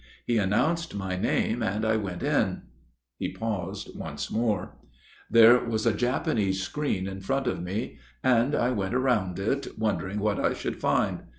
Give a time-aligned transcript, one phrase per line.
[0.25, 2.63] He announced my name and I went in."
[3.19, 4.75] He paused once more."
[5.29, 8.55] There was a Japanese screen in front of me THE FATHER RECTOR'S STORY 81 and
[8.55, 11.19] I went round it, wondering what I should find.